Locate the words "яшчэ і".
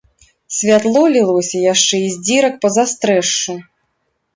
1.73-2.11